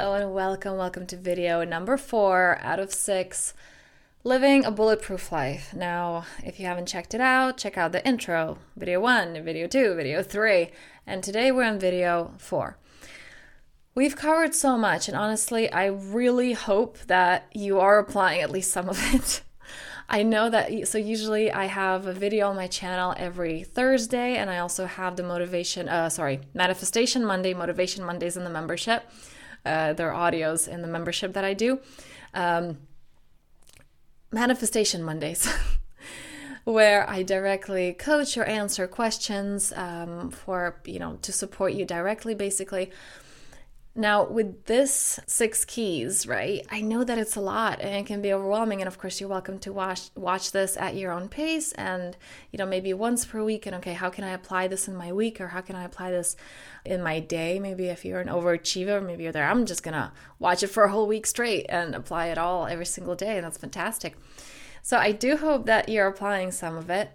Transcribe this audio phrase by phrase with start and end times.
[0.00, 0.76] Hello and welcome.
[0.76, 3.52] Welcome to video number four out of six
[4.22, 5.74] Living a Bulletproof Life.
[5.74, 9.96] Now, if you haven't checked it out, check out the intro video one, video two,
[9.96, 10.70] video three,
[11.04, 12.78] and today we're on video four.
[13.96, 18.70] We've covered so much, and honestly, I really hope that you are applying at least
[18.70, 19.42] some of it.
[20.08, 24.48] I know that, so usually I have a video on my channel every Thursday, and
[24.48, 29.02] I also have the motivation, uh, sorry, Manifestation Monday, Motivation Mondays in the membership.
[29.68, 31.80] Uh, their audios in the membership that I do.
[32.32, 32.78] Um,
[34.32, 35.48] Manifestation Mondays.
[36.64, 42.34] where I directly coach or answer questions um, for, you know, to support you directly,
[42.34, 42.90] basically.
[43.98, 48.22] Now, with this six keys, right, I know that it's a lot and it can
[48.22, 48.80] be overwhelming.
[48.80, 52.16] And of course, you're welcome to watch watch this at your own pace and,
[52.52, 53.66] you know, maybe once per week.
[53.66, 56.12] And okay, how can I apply this in my week or how can I apply
[56.12, 56.36] this
[56.84, 57.58] in my day?
[57.58, 60.92] Maybe if you're an overachiever, maybe you're there, I'm just gonna watch it for a
[60.92, 63.36] whole week straight and apply it all every single day.
[63.36, 64.16] And that's fantastic.
[64.80, 67.10] So I do hope that you're applying some of it.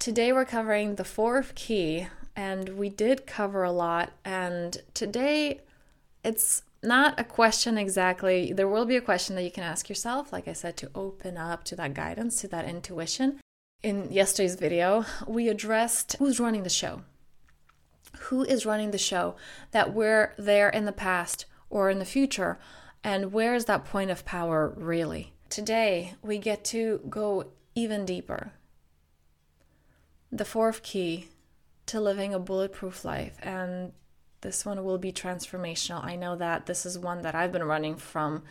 [0.00, 4.14] Today, we're covering the fourth key, and we did cover a lot.
[4.24, 5.60] And today,
[6.24, 8.52] it's not a question exactly.
[8.52, 11.36] There will be a question that you can ask yourself, like I said, to open
[11.36, 13.40] up to that guidance, to that intuition.
[13.82, 17.02] In yesterday's video, we addressed who's running the show.
[18.22, 19.36] Who is running the show?
[19.70, 22.58] That we're there in the past or in the future,
[23.04, 25.34] and where is that point of power really?
[25.48, 28.52] Today, we get to go even deeper.
[30.32, 31.28] The fourth key
[31.86, 33.92] to living a bulletproof life, and
[34.40, 36.04] this one will be transformational.
[36.04, 38.42] I know that this is one that I've been running from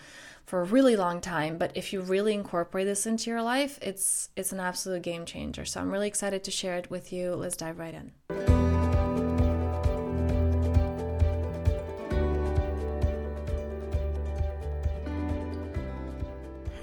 [0.46, 4.30] for a really long time, but if you really incorporate this into your life, it's
[4.36, 5.66] it's an absolute game changer.
[5.66, 7.36] So I'm really excited to share it with you.
[7.36, 8.57] Let's dive right in.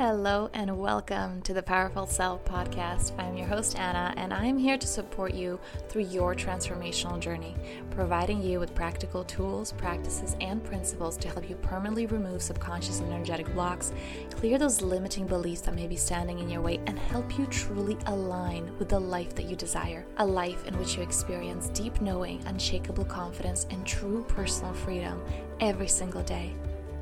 [0.06, 3.18] Hello and welcome to the Powerful Self podcast.
[3.18, 7.56] I'm your host, Anna, and I'm here to support you through your transformational journey,
[7.90, 13.10] providing you with practical tools, practices, and principles to help you permanently remove subconscious and
[13.14, 13.94] energetic blocks,
[14.32, 17.96] clear those limiting beliefs that may be standing in your way, and help you truly
[18.04, 22.44] align with the life that you desire a life in which you experience deep knowing,
[22.44, 25.18] unshakable confidence, and true personal freedom
[25.60, 26.52] every single day.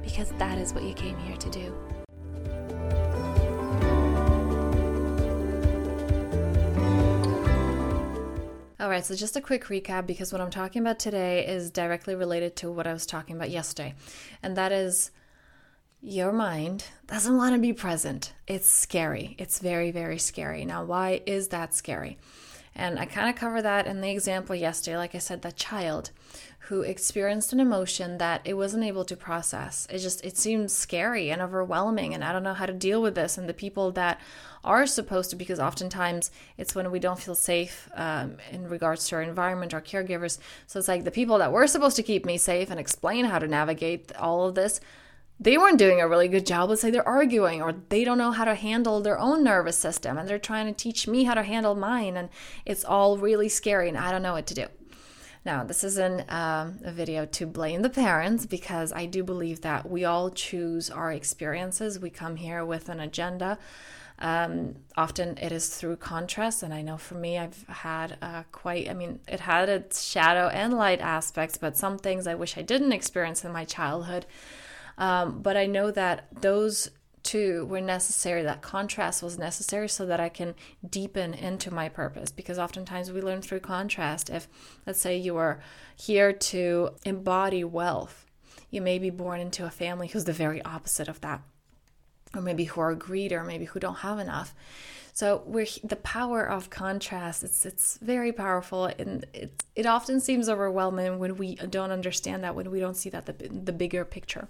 [0.04, 1.76] Because that is what you came here to do.
[8.82, 12.16] All right, so just a quick recap because what I'm talking about today is directly
[12.16, 13.94] related to what I was talking about yesterday.
[14.42, 15.12] And that is
[16.00, 18.32] your mind doesn't want to be present.
[18.48, 19.36] It's scary.
[19.38, 20.64] It's very, very scary.
[20.64, 22.18] Now, why is that scary?
[22.74, 24.96] And I kind of cover that in the example yesterday.
[24.96, 26.10] Like I said, that child
[26.66, 29.86] who experienced an emotion that it wasn't able to process.
[29.90, 33.16] It just it seems scary and overwhelming and I don't know how to deal with
[33.16, 33.36] this.
[33.36, 34.20] And the people that
[34.62, 39.16] are supposed to, because oftentimes it's when we don't feel safe um, in regards to
[39.16, 40.38] our environment, our caregivers.
[40.68, 43.40] So it's like the people that were supposed to keep me safe and explain how
[43.40, 44.80] to navigate all of this
[45.40, 46.70] they weren't doing a really good job.
[46.70, 50.16] Let's say they're arguing or they don't know how to handle their own nervous system
[50.16, 52.16] and they're trying to teach me how to handle mine.
[52.16, 52.28] And
[52.64, 54.66] it's all really scary and I don't know what to do.
[55.44, 59.90] Now, this isn't um, a video to blame the parents because I do believe that
[59.90, 61.98] we all choose our experiences.
[61.98, 63.58] We come here with an agenda.
[64.20, 68.88] Um, often it is through contrast, and I know for me, I've had uh, quite,
[68.88, 72.62] I mean, it had its shadow and light aspects, but some things I wish I
[72.62, 74.26] didn't experience in my childhood.
[74.96, 76.90] Um, but I know that those
[77.22, 80.54] two were necessary, that contrast was necessary so that I can
[80.88, 82.30] deepen into my purpose.
[82.30, 84.30] Because oftentimes we learn through contrast.
[84.30, 84.48] If,
[84.86, 85.60] let's say, you are
[85.96, 88.26] here to embody wealth,
[88.70, 91.42] you may be born into a family who's the very opposite of that
[92.34, 94.54] or maybe who are greedy or maybe who don't have enough
[95.12, 100.48] so we're the power of contrast it's it's very powerful and it it often seems
[100.48, 104.48] overwhelming when we don't understand that when we don't see that the, the bigger picture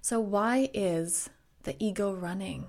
[0.00, 1.28] so why is
[1.64, 2.66] the ego running?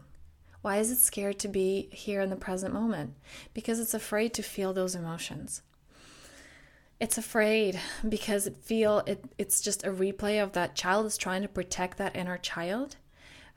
[0.62, 3.16] Why is it scared to be here in the present moment?
[3.54, 5.62] Because it's afraid to feel those emotions.
[7.02, 11.42] It's afraid because it feel it, it's just a replay of that child is trying
[11.42, 12.96] to protect that inner child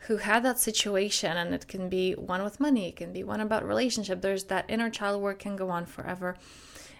[0.00, 3.40] who had that situation and it can be one with money it can be one
[3.40, 4.20] about relationship.
[4.20, 6.36] There's that inner child work can go on forever.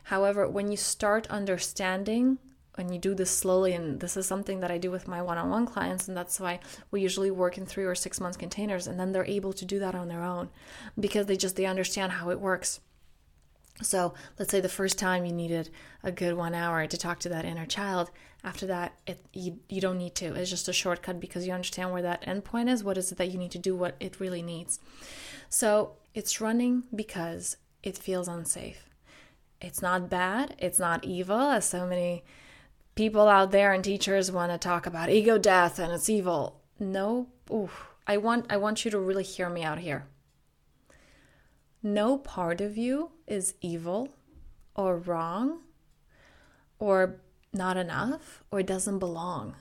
[0.05, 2.39] However when you start understanding
[2.77, 5.67] when you do this slowly and this is something that i do with my one-on-one
[5.67, 6.59] clients and that's why
[6.91, 9.79] we usually work in three or six months containers and then they're able to do
[9.79, 10.49] that on their own
[10.99, 12.81] because they just they understand how it works
[13.83, 15.71] So let's say the first time you needed
[16.03, 18.11] a good one hour to talk to that inner child.
[18.43, 20.35] After that, it, you, you don't need to.
[20.35, 22.85] It's just a shortcut because you understand where that endpoint is.
[22.85, 23.77] What is it that you need to do?
[23.77, 24.79] What it really needs.
[25.51, 28.89] So it's running because it feels unsafe.
[29.61, 30.55] It's not bad.
[30.59, 32.25] It's not evil, as so many
[32.97, 36.61] people out there and teachers want to talk about ego death and it's evil.
[36.81, 37.71] No, ooh,
[38.07, 40.07] I want I want you to really hear me out here.
[41.83, 44.09] No part of you is evil
[44.75, 45.61] or wrong
[46.79, 47.21] or
[47.53, 49.55] not enough or doesn't belong.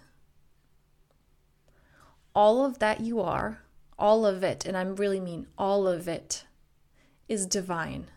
[2.34, 3.60] All of that you are,
[3.98, 6.44] all of it, and I really mean all of it,
[7.30, 8.08] is divine.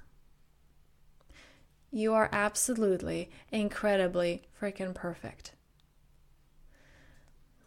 [1.90, 5.52] You are absolutely, incredibly freaking perfect.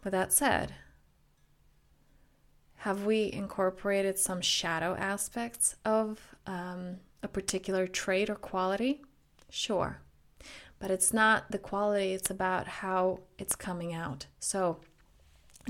[0.04, 0.74] With that said,
[2.76, 9.02] have we incorporated some shadow aspects of um, a particular trait or quality?
[9.48, 10.00] Sure.
[10.80, 14.26] But it's not the quality, it's about how it's coming out.
[14.40, 14.80] So,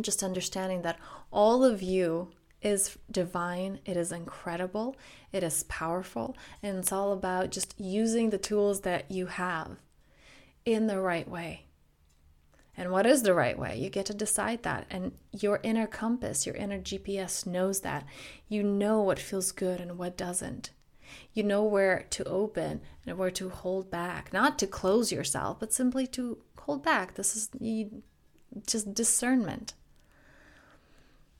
[0.01, 0.99] just understanding that
[1.31, 2.31] all of you
[2.63, 4.97] is divine, it is incredible,
[5.33, 9.77] it is powerful, and it's all about just using the tools that you have
[10.65, 11.67] in the right way.
[12.77, 13.79] And what is the right way?
[13.79, 14.87] You get to decide that.
[14.91, 18.07] And your inner compass, your inner GPS knows that.
[18.49, 20.71] You know what feels good and what doesn't.
[21.35, 24.33] You know where to open and where to hold back.
[24.33, 27.15] Not to close yourself, but simply to hold back.
[27.15, 27.51] This is
[28.67, 29.75] just discernment.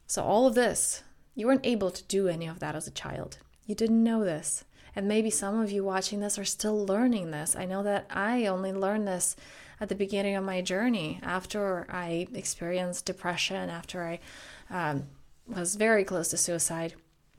[0.07, 1.03] So, all of this,
[1.35, 3.39] you weren't able to do any of that as a child.
[3.67, 4.65] You didn't know this.
[4.95, 7.57] And maybe some of you watching this are still learning this.
[7.57, 9.37] I know that I only learned this
[9.81, 14.21] at the beginning of my journey after I experienced depression, after I
[14.71, 15.05] um,
[15.47, 16.95] was very close to suicide.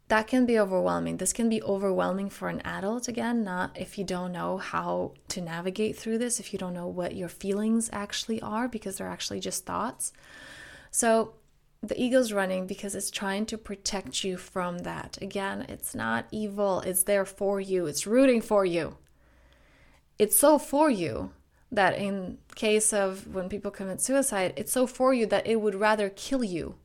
[0.10, 1.18] That can be overwhelming.
[1.18, 5.42] This can be overwhelming for an adult, again, not if you don't know how to
[5.42, 9.40] navigate through this, if you don't know what your feelings actually are, because they're actually
[9.40, 10.12] just thoughts.
[10.92, 11.36] So,
[11.84, 15.18] the ego's running because it's trying to protect you from that.
[15.22, 18.98] Again, it's not evil, it's there for you, it's rooting for you.
[20.18, 21.32] It's so for you
[21.70, 25.76] that in case of when people commit suicide, it's so for you that it would
[25.76, 26.76] rather kill you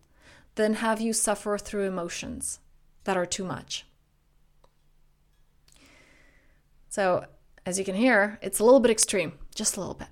[0.57, 2.59] than have you suffer through emotions
[3.05, 3.87] that are too much.
[6.89, 7.27] So,
[7.65, 10.09] as you can hear, it's a little bit extreme, just a little bit.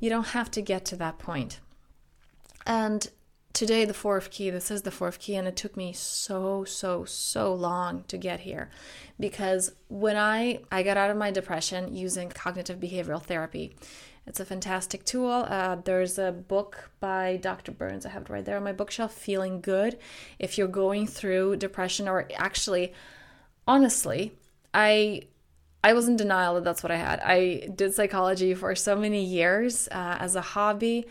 [0.00, 1.60] You don't have to get to that point.
[2.66, 3.10] And
[3.54, 7.04] today the fourth key this is the fourth key and it took me so so
[7.04, 8.68] so long to get here.
[9.18, 13.76] Because when i i got out of my depression using cognitive behavioral therapy
[14.26, 15.46] it's a fantastic tool.
[15.48, 19.14] Uh, there's a book by dr burns i have it right there on my bookshelf
[19.14, 19.98] feeling good.
[20.38, 22.92] If you're going through depression or actually
[23.66, 24.32] honestly
[24.74, 25.22] i
[25.84, 27.20] I was in denial that that's what I had.
[27.20, 31.06] I did psychology for so many years uh, as a hobby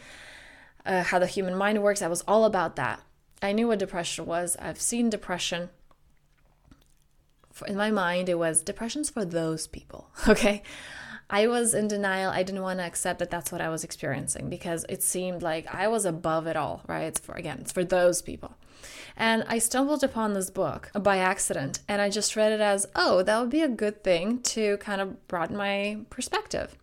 [0.85, 2.01] uh, how the human mind works.
[2.01, 3.01] I was all about that.
[3.41, 4.55] I knew what depression was.
[4.59, 5.69] I've seen depression.
[7.67, 10.09] In my mind, it was depression's for those people.
[10.27, 10.63] Okay.
[11.29, 12.29] I was in denial.
[12.29, 15.73] I didn't want to accept that that's what I was experiencing because it seemed like
[15.73, 17.05] I was above it all, right?
[17.05, 18.55] It's for, again, it's for those people.
[19.15, 23.23] And I stumbled upon this book by accident and I just read it as, oh,
[23.23, 26.75] that would be a good thing to kind of broaden my perspective.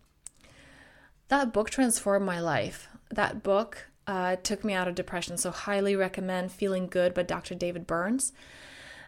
[1.29, 2.89] That book transformed my life.
[3.09, 5.37] That book uh, took me out of depression.
[5.37, 7.55] So, highly recommend Feeling Good by Dr.
[7.55, 8.33] David Burns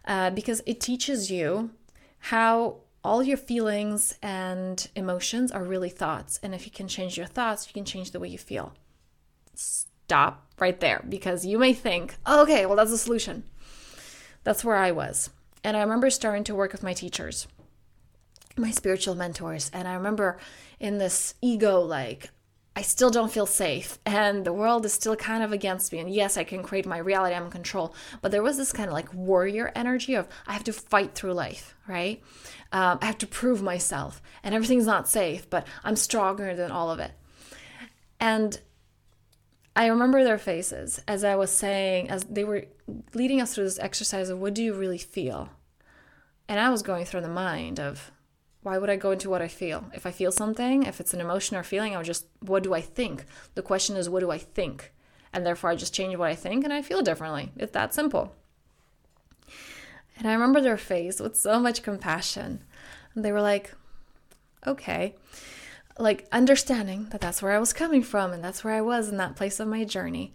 [0.06, 1.72] uh, because it teaches you
[2.20, 6.40] how all your feelings and emotions are really thoughts.
[6.42, 8.76] And if you can change your thoughts, you can change the way you feel.
[9.56, 13.44] Stop right there because you may think, oh, okay, well, that's the solution.
[14.46, 15.32] That's where I was.
[15.66, 17.46] And I remember starting to work with my teachers,
[18.56, 19.70] my spiritual mentors.
[19.74, 20.40] And I remember
[20.80, 22.30] in this ego, like,
[22.76, 26.00] I still don't feel safe and the world is still kind of against me.
[26.00, 27.94] And yes, I can create my reality, I'm in control.
[28.22, 31.34] But there was this kind of like warrior energy of I have to fight through
[31.34, 32.24] life, right?
[32.72, 36.90] Um, I have to prove myself and everything's not safe, but I'm stronger than all
[36.90, 37.12] of it.
[38.20, 38.60] And
[39.76, 42.66] I remember their faces as I was saying, as they were
[43.14, 45.50] leading us through this exercise of what do you really feel?
[46.48, 48.12] And I was going through the mind of
[48.64, 49.86] why would I go into what I feel?
[49.94, 52.82] If I feel something, if it's an emotion or feeling, I'll just, what do I
[52.82, 53.26] think?
[53.56, 54.94] The question is, what do I think?
[55.34, 57.52] And therefore, I just change what I think and I feel differently.
[57.58, 58.34] It's that simple.
[60.18, 62.64] And I remember their face with so much compassion.
[63.16, 63.74] And they were like,
[64.66, 65.16] okay.
[65.98, 69.18] Like understanding that that's where I was coming from and that's where I was in
[69.18, 70.34] that place of my journey.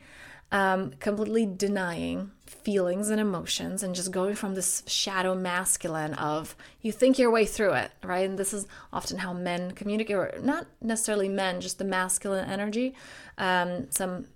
[0.51, 6.93] Um, completely denying feelings and emotions and just going from this shadow masculine of you
[6.93, 8.29] think your way through it, right?
[8.29, 12.95] And this is often how men communicate, or not necessarily men, just the masculine energy.
[13.37, 14.27] Um, some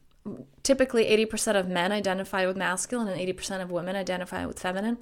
[0.63, 4.99] typically 80% of men identify with masculine and 80% of women identify with feminine.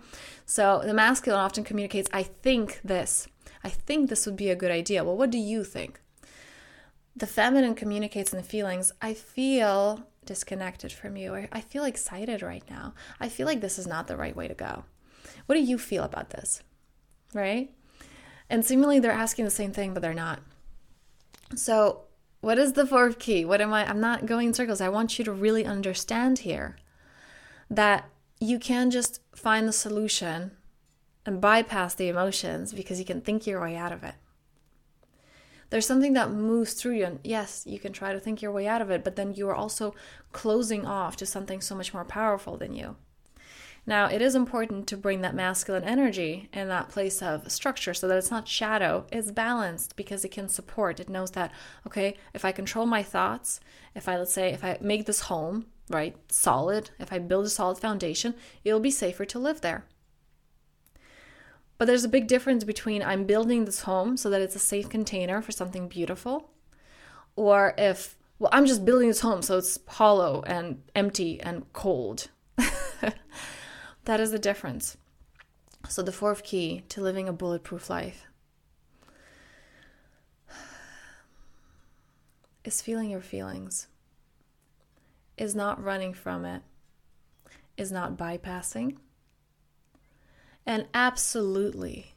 [0.47, 3.29] So the masculine often communicates, I think this.
[3.63, 5.05] I think this would be a good idea.
[5.05, 6.01] Well, what do you think?
[7.15, 12.41] The feminine communicates in the feelings, I feel disconnected from you, or I feel excited
[12.41, 12.95] right now.
[13.19, 14.85] I feel like this is not the right way to go.
[15.47, 16.63] What do you feel about this?
[17.35, 17.75] Right?
[18.49, 20.39] And seemingly they're asking the same thing, but they're not.
[21.57, 22.03] So
[22.43, 23.45] what is the fourth key?
[23.45, 23.85] What am I?
[23.91, 24.81] I'm not going in circles.
[24.81, 26.77] I want you to really understand here
[27.69, 28.09] that
[28.39, 30.53] you can just find the solution
[31.27, 34.15] and bypass the emotions because you can think your way out of it.
[35.71, 38.67] There's something that moves through you, and yes, you can try to think your way
[38.67, 39.95] out of it, but then you are also
[40.33, 42.97] closing off to something so much more powerful than you.
[43.87, 48.09] Now, it is important to bring that masculine energy in that place of structure so
[48.09, 51.01] that it's not shadow, it's balanced because it can support.
[51.01, 51.53] It knows that,
[51.87, 53.61] okay, if I control my thoughts,
[53.95, 57.51] if I, let's say, if I make this home, right, solid, if I build a
[57.51, 58.35] solid foundation,
[58.65, 59.85] it'll be safer to live there.
[61.81, 64.91] But there's a big difference between I'm building this home so that it's a safe
[64.91, 66.51] container for something beautiful,
[67.37, 72.29] or if, well, I'm just building this home so it's hollow and empty and cold.
[74.05, 74.99] That is the difference.
[75.89, 78.27] So, the fourth key to living a bulletproof life
[82.63, 83.89] is feeling your feelings,
[85.39, 86.61] is not running from it,
[87.79, 88.97] is not bypassing.
[90.67, 92.15] And absolutely,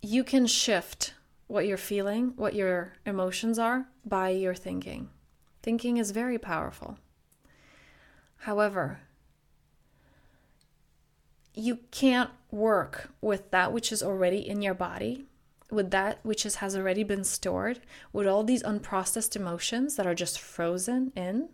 [0.00, 1.14] you can shift
[1.46, 5.10] what you're feeling, what your emotions are, by your thinking.
[5.62, 6.98] Thinking is very powerful.
[8.38, 9.00] However,
[11.54, 15.26] you can't work with that which is already in your body,
[15.70, 17.80] with that which is, has already been stored,
[18.12, 21.48] with all these unprocessed emotions that are just frozen in.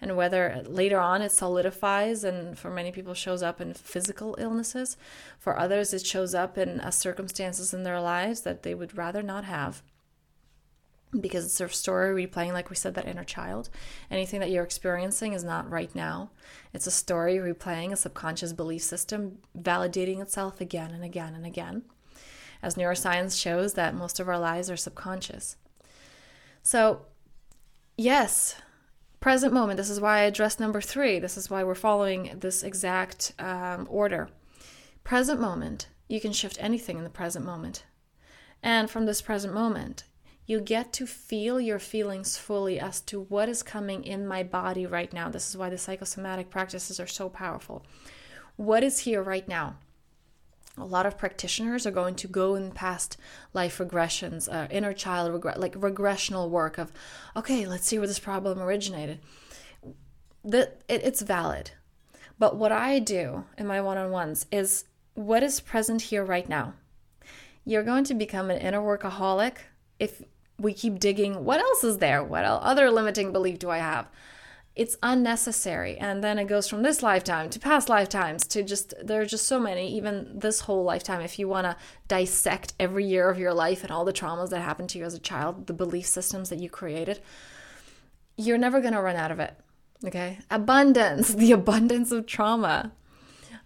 [0.00, 4.96] And whether later on it solidifies and for many people shows up in physical illnesses,
[5.38, 9.22] for others it shows up in uh, circumstances in their lives that they would rather
[9.22, 9.82] not have
[11.20, 13.70] because it's a story replaying, like we said, that inner child.
[14.10, 16.30] Anything that you're experiencing is not right now.
[16.72, 21.82] It's a story replaying a subconscious belief system, validating itself again and again and again.
[22.62, 25.56] As neuroscience shows that most of our lives are subconscious.
[26.62, 27.06] So,
[27.96, 28.56] yes,
[29.20, 29.76] present moment.
[29.76, 31.18] This is why I addressed number three.
[31.18, 34.28] This is why we're following this exact um, order.
[35.04, 35.88] Present moment.
[36.08, 37.84] You can shift anything in the present moment.
[38.62, 40.04] And from this present moment,
[40.46, 44.86] you get to feel your feelings fully as to what is coming in my body
[44.86, 45.28] right now.
[45.28, 47.84] This is why the psychosomatic practices are so powerful.
[48.56, 49.76] What is here right now?
[50.80, 53.16] A lot of practitioners are going to go in past
[53.52, 56.92] life regressions, uh, inner child regret, like regressional work of,
[57.36, 59.20] okay, let's see where this problem originated.
[60.44, 61.72] That it, it's valid,
[62.38, 66.74] but what I do in my one-on-ones is what is present here right now.
[67.64, 69.56] You're going to become an inner workaholic
[69.98, 70.22] if
[70.58, 74.08] we keep digging what else is there what other limiting belief do i have
[74.78, 75.98] it's unnecessary.
[75.98, 79.46] And then it goes from this lifetime to past lifetimes to just there are just
[79.46, 81.20] so many even this whole lifetime.
[81.20, 84.60] If you want to dissect every year of your life and all the traumas that
[84.60, 87.20] happened to you as a child the belief systems that you created
[88.36, 89.58] you're never going to run out of it
[90.04, 90.38] okay?
[90.50, 92.92] Abundance the abundance of trauma.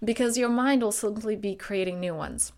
[0.02, 2.52] Because your mind will simply be creating new ones.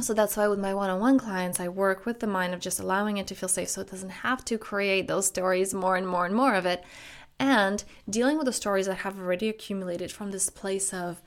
[0.00, 2.60] So that's why with my one on one clients, I work with the mind of
[2.60, 5.96] just allowing it to feel safe so it doesn't have to create those stories more
[5.96, 6.82] and more and more of it.
[7.42, 11.20] And dealing with the stories that have already accumulated from this place of,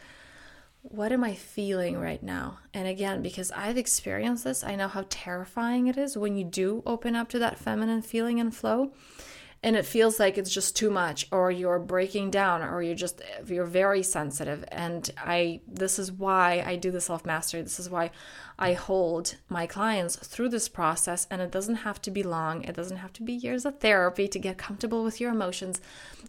[0.81, 2.59] what am I feeling right now?
[2.73, 6.83] And again, because I've experienced this, I know how terrifying it is when you do
[6.85, 8.93] open up to that feminine feeling and flow
[9.63, 13.21] and it feels like it's just too much or you're breaking down or you're just
[13.47, 17.89] you're very sensitive and i this is why i do the self mastery this is
[17.89, 18.11] why
[18.59, 22.75] i hold my clients through this process and it doesn't have to be long it
[22.75, 25.81] doesn't have to be years of therapy to get comfortable with your emotions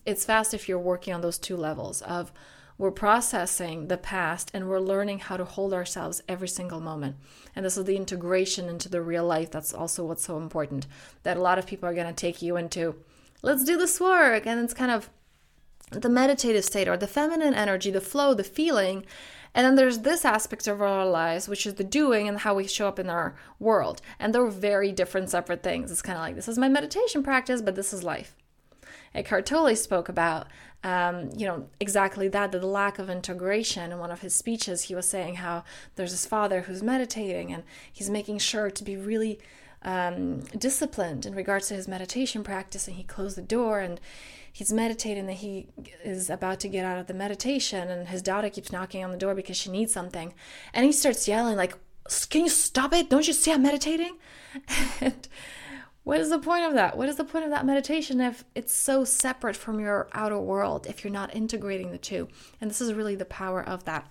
[0.04, 2.33] it's fast if you're working on those two levels of
[2.78, 7.16] we're processing the past and we're learning how to hold ourselves every single moment.
[7.54, 9.50] And this is the integration into the real life.
[9.50, 10.87] That's also what's so important.
[11.23, 12.97] That a lot of people are going to take you into
[13.46, 14.44] let's do this work.
[14.44, 15.08] And it's kind of
[15.92, 19.06] the meditative state or the feminine energy, the flow, the feeling.
[19.54, 22.66] And then there's this aspect of our lives, which is the doing and how we
[22.66, 24.02] show up in our world.
[24.18, 25.90] And they're very different, separate things.
[25.90, 28.34] It's kind of like this is my meditation practice, but this is life.
[29.14, 30.48] Eckhart Tolle spoke about,
[30.84, 33.92] um, you know, exactly that, the lack of integration.
[33.92, 37.62] In one of his speeches, he was saying how there's this father who's meditating and
[37.90, 39.38] he's making sure to be really
[39.87, 42.87] um, disciplined in regards to his meditation practice.
[42.87, 43.99] And he closed the door and
[44.52, 45.69] he's meditating that he
[46.05, 49.16] is about to get out of the meditation and his daughter keeps knocking on the
[49.16, 50.35] door because she needs something
[50.75, 51.78] and he starts yelling like
[52.31, 53.11] can you stop it?
[53.11, 54.16] Don't you see i'm meditating?
[55.00, 55.28] And
[56.05, 56.97] what is the point of that?
[56.97, 60.87] What is the point of that meditation if it's so separate from your outer world
[60.87, 62.28] if you're not integrating the two?
[62.61, 64.09] And this is really the power of that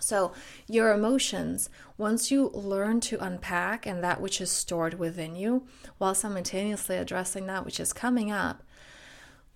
[0.00, 0.32] so,
[0.66, 5.66] your emotions, once you learn to unpack and that which is stored within you,
[5.98, 8.62] while simultaneously addressing that which is coming up,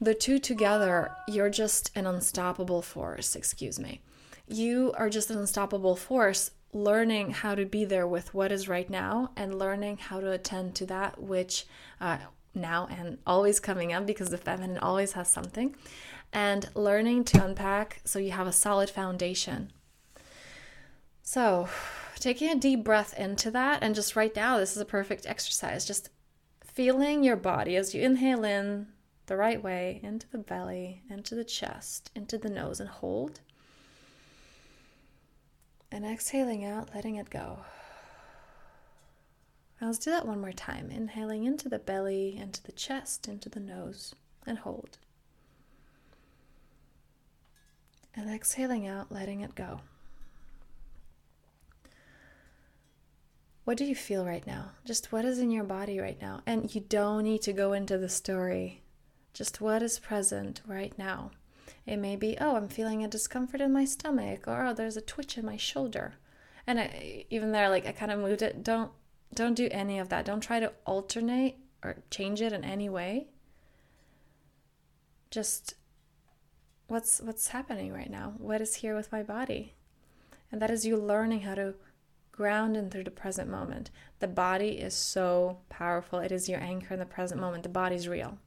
[0.01, 4.01] the two together, you're just an unstoppable force, excuse me.
[4.49, 8.89] You are just an unstoppable force learning how to be there with what is right
[8.89, 11.67] now and learning how to attend to that which
[12.01, 12.17] uh,
[12.55, 15.75] now and always coming up because the feminine always has something
[16.33, 19.71] and learning to unpack so you have a solid foundation
[21.23, 21.69] so
[22.19, 25.85] taking a deep breath into that and just right now this is a perfect exercise
[25.85, 26.11] just
[26.65, 28.87] feeling your body as you inhale in
[29.27, 33.41] the right way into the belly, into the chest, into the nose, and hold.
[35.91, 37.61] And exhaling out, letting it go.
[39.81, 40.91] Now let's do that one more time.
[40.91, 44.15] Inhaling into the belly, into the chest, into the nose,
[44.47, 44.99] and hold.
[48.15, 49.81] And exhaling out, letting it go.
[53.65, 54.73] What do you feel right now?
[54.85, 56.41] Just what is in your body right now?
[56.47, 58.83] And you don't need to go into the story
[59.33, 61.31] just what is present right now.
[61.87, 65.01] It may be, oh, I'm feeling a discomfort in my stomach, or oh, there's a
[65.01, 66.15] twitch in my shoulder.
[66.67, 68.63] And I, even there, like I kind of moved it.
[68.63, 68.91] Don't
[69.35, 70.27] don't do any of that.
[70.27, 73.29] Don't try to alternate or change it in any way.
[75.31, 75.75] Just
[76.87, 78.35] what's what's happening right now?
[78.39, 79.75] What is here with my body?
[80.53, 81.75] And that is you learning how to
[82.33, 83.91] ground through the present moment.
[84.19, 86.19] The body is so powerful.
[86.19, 87.63] It is your anchor in the present moment.
[87.63, 88.39] The body's real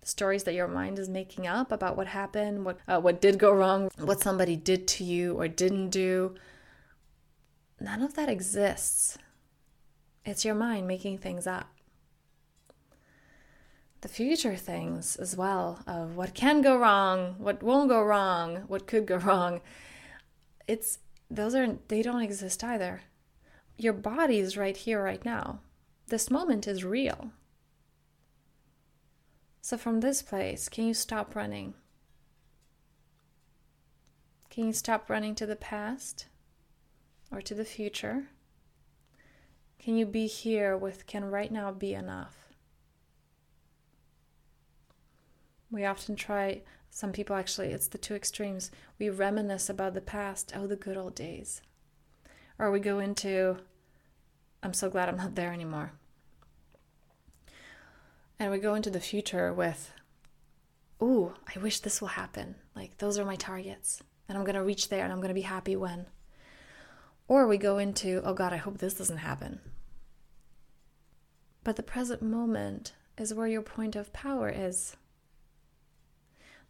[0.00, 3.38] the stories that your mind is making up about what happened, what uh, what did
[3.38, 6.34] go wrong, what somebody did to you or didn't do.
[7.78, 9.18] None of that exists.
[10.24, 11.68] It's your mind making things up.
[14.02, 18.86] The future things as well of what can go wrong, what won't go wrong, what
[18.86, 19.60] could go wrong.
[20.66, 20.98] It's
[21.30, 23.02] those are they don't exist either.
[23.76, 25.60] Your body is right here right now.
[26.08, 27.30] This moment is real.
[29.62, 31.74] So, from this place, can you stop running?
[34.50, 36.26] Can you stop running to the past
[37.30, 38.24] or to the future?
[39.78, 42.36] Can you be here with can right now be enough?
[45.70, 48.70] We often try, some people actually, it's the two extremes.
[48.98, 51.62] We reminisce about the past, oh, the good old days.
[52.58, 53.56] Or we go into,
[54.62, 55.92] I'm so glad I'm not there anymore.
[58.38, 59.92] And we go into the future with,
[61.02, 62.56] ooh, I wish this will happen.
[62.74, 64.02] Like, those are my targets.
[64.28, 66.06] And I'm going to reach there and I'm going to be happy when.
[67.28, 69.60] Or we go into, oh God, I hope this doesn't happen.
[71.62, 74.96] But the present moment is where your point of power is.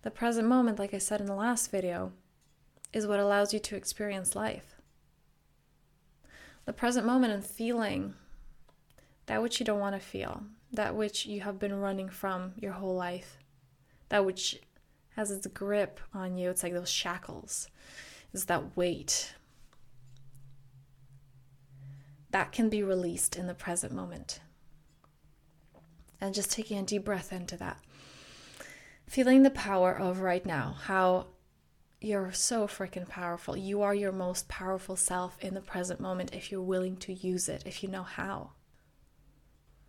[0.03, 2.13] The present moment, like I said in the last video,
[2.93, 4.77] is what allows you to experience life.
[6.65, 8.15] The present moment and feeling
[9.27, 12.73] that which you don't want to feel, that which you have been running from your
[12.73, 13.39] whole life,
[14.09, 14.61] that which
[15.17, 16.51] has its grip on you.
[16.51, 17.69] It's like those shackles,
[18.33, 19.35] is that weight.
[22.31, 24.41] That can be released in the present moment.
[26.21, 27.79] And just taking a deep breath into that.
[29.11, 31.27] Feeling the power of right now, how
[32.01, 33.57] you're so freaking powerful.
[33.57, 37.49] You are your most powerful self in the present moment if you're willing to use
[37.49, 38.53] it, if you know how.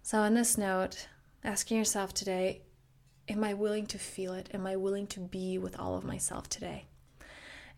[0.02, 1.08] So, on this note,
[1.44, 2.64] asking yourself today,
[3.30, 4.50] am I willing to feel it?
[4.56, 6.88] Am I willing to be with all of myself today?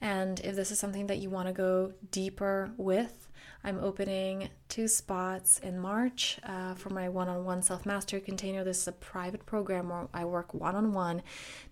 [0.04, 3.30] And if this is something that you want to go deeper with,
[3.64, 8.66] I'm opening two spots in March uh, for my one on one self mastery container.
[8.66, 11.22] This is a private program where I work one on one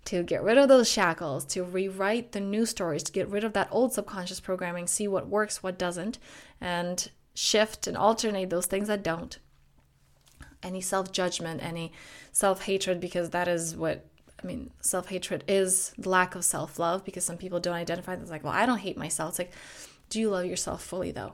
[0.06, 3.52] to get rid of those shackles, to rewrite the new stories, to get rid of
[3.52, 6.18] that old subconscious programming, see what works, what doesn't,
[6.62, 9.40] and shift and alternate those things that don't
[10.64, 11.92] any self judgment, any
[12.32, 14.06] self hatred, because that is what
[14.44, 18.30] I mean, self hatred is lack of self love because some people don't identify as
[18.32, 19.32] like, well, I don't hate myself.
[19.32, 19.52] It's like,
[20.10, 21.34] do you love yourself fully though?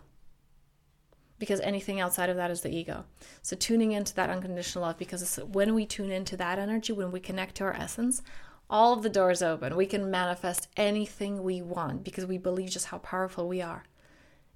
[1.40, 3.06] because anything outside of that is the ego.
[3.42, 7.20] So tuning into that unconditional love because when we tune into that energy, when we
[7.20, 8.22] connect to our essence,
[8.70, 9.76] all of the doors open.
[9.76, 13.84] We can manifest anything we want because we believe just how powerful we are.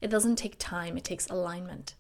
[0.02, 1.96] It doesn't take time, it takes alignment.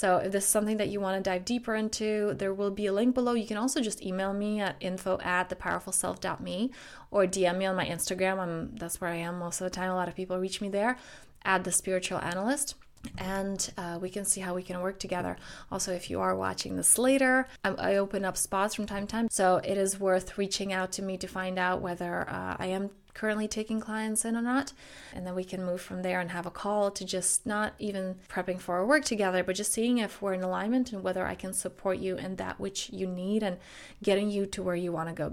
[0.00, 2.86] So if this is something that you want to dive deeper into, there will be
[2.86, 3.34] a link below.
[3.34, 6.70] You can also just email me at info at thepowerfulself.me
[7.10, 8.38] or DM me on my Instagram.
[8.38, 9.90] I'm, that's where I am most of the time.
[9.90, 10.96] A lot of people reach me there.
[11.44, 12.76] Add the spiritual analyst
[13.18, 15.36] and uh, we can see how we can work together.
[15.70, 19.12] Also, if you are watching this later, I, I, open up spots from time to
[19.12, 22.66] time, so it is worth reaching out to me to find out whether uh, I
[22.66, 24.72] am currently taking clients in or not.
[25.14, 28.16] And then we can move from there and have a call to just not even
[28.28, 31.34] prepping for our work together, but just seeing if we're in alignment and whether I
[31.34, 33.58] can support you in that which you need and
[34.02, 35.32] getting you to where you want to go.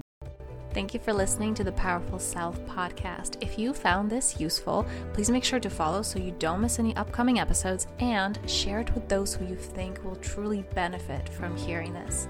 [0.72, 3.42] Thank you for listening to the Powerful Self podcast.
[3.42, 6.94] If you found this useful, please make sure to follow so you don't miss any
[6.94, 11.94] upcoming episodes and share it with those who you think will truly benefit from hearing
[11.94, 12.28] this.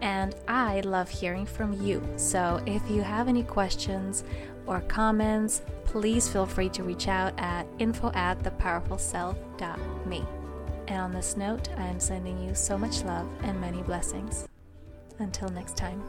[0.00, 2.02] And I love hearing from you.
[2.16, 4.24] So if you have any questions
[4.66, 10.24] or comments, please feel free to reach out at info at thepowerfulself.me.
[10.88, 14.46] And on this note, I am sending you so much love and many blessings.
[15.18, 16.02] Until next time.